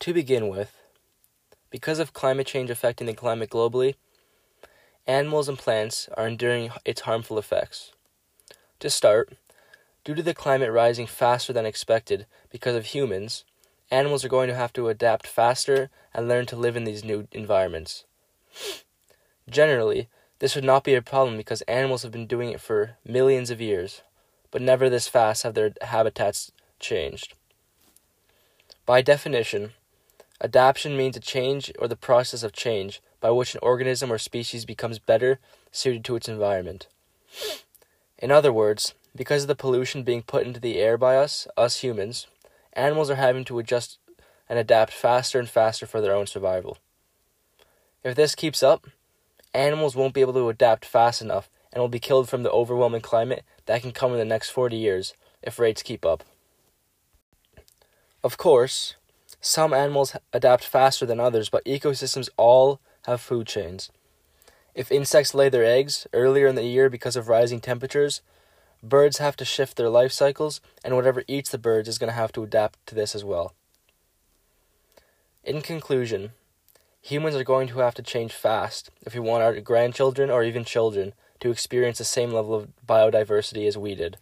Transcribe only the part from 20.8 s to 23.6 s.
be a problem because animals have been doing it for millions of